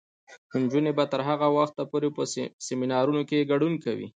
[0.61, 2.21] نجونې به تر هغه وخته پورې په
[2.67, 4.07] سیمینارونو کې ګډون کوي.